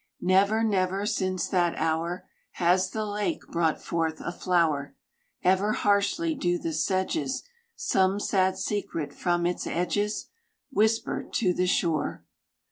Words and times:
Never, 0.19 0.63
never 0.63 1.05
since 1.05 1.47
that 1.49 1.77
hour 1.77 2.27
Has 2.53 2.89
the 2.89 3.05
lake 3.05 3.43
brought 3.51 3.79
forth 3.79 4.19
a 4.19 4.31
flower. 4.31 4.95
Ever 5.43 5.73
harshly 5.73 6.33
do 6.33 6.57
the 6.57 6.73
sedges 6.73 7.43
Some 7.75 8.19
sad 8.19 8.57
secret 8.57 9.13
from 9.13 9.45
its 9.45 9.67
edges 9.67 10.29
Whisper 10.71 11.23
to 11.33 11.53
the 11.53 11.67
shore. 11.67 12.25